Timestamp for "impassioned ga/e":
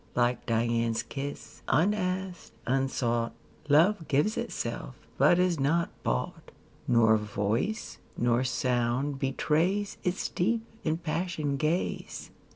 10.83-12.07